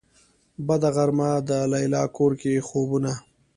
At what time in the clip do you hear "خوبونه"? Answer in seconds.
2.67-3.13